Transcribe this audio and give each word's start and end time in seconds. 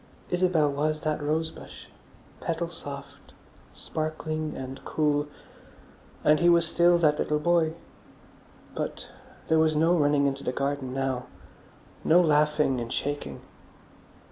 Isabel 0.31 0.71
was 0.71 1.01
that 1.01 1.21
rose 1.21 1.51
bush, 1.51 1.85
petal 2.39 2.69
soft, 2.69 3.33
sparkling 3.71 4.57
and 4.57 4.83
cool. 4.83 5.27
And 6.23 6.39
he 6.39 6.49
was 6.49 6.67
still 6.67 6.97
that 6.97 7.19
little 7.19 7.37
boy. 7.37 7.75
But 8.73 9.09
there 9.47 9.59
was 9.59 9.75
no 9.75 9.95
running 9.95 10.25
into 10.25 10.43
the 10.43 10.51
garden 10.53 10.91
now, 10.95 11.27
no 12.03 12.19
laughing 12.19 12.81
and 12.81 12.91
shaking. 12.91 13.41